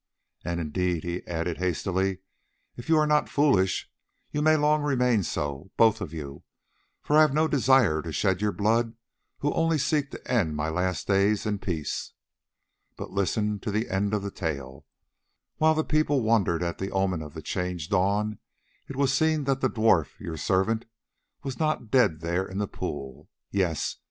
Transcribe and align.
"And, 0.43 0.59
indeed," 0.59 1.03
he 1.03 1.21
added 1.27 1.59
hastily, 1.59 2.21
"if 2.75 2.89
you 2.89 2.97
are 2.97 3.05
not 3.05 3.29
foolish 3.29 3.87
you 4.31 4.41
may 4.41 4.55
long 4.57 4.81
remain 4.81 5.21
so, 5.21 5.69
both 5.77 6.01
of 6.01 6.11
you, 6.11 6.41
for 7.03 7.15
I 7.19 7.21
have 7.21 7.35
no 7.35 7.47
desire 7.47 8.01
to 8.01 8.11
shed 8.11 8.41
your 8.41 8.51
blood 8.51 8.95
who 9.37 9.53
only 9.53 9.77
seek 9.77 10.09
to 10.09 10.27
end 10.27 10.55
my 10.55 10.69
last 10.69 11.05
days 11.05 11.45
in 11.45 11.59
peace. 11.59 12.13
But 12.97 13.11
listen 13.11 13.59
to 13.59 13.69
the 13.69 13.91
end 13.91 14.15
of 14.15 14.23
the 14.23 14.31
tale: 14.31 14.87
While 15.57 15.75
the 15.75 15.83
people 15.83 16.21
wondered 16.23 16.63
at 16.63 16.79
the 16.79 16.89
omen 16.91 17.21
of 17.21 17.35
the 17.35 17.43
changed 17.43 17.91
dawn, 17.91 18.39
it 18.87 18.95
was 18.95 19.13
seen 19.13 19.43
that 19.43 19.61
the 19.61 19.69
dwarf, 19.69 20.19
your 20.19 20.35
servant, 20.35 20.85
was 21.43 21.59
not 21.59 21.91
dead 21.91 22.21
there 22.21 22.47
in 22.47 22.57
the 22.57 22.67
pool. 22.67 23.29
Yes! 23.51 23.97